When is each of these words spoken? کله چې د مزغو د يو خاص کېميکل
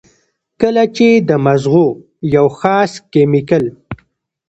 کله 0.61 0.83
چې 0.95 1.07
د 1.29 1.31
مزغو 1.45 1.87
د 1.97 2.01
يو 2.35 2.47
خاص 2.59 2.91
کېميکل 3.11 3.63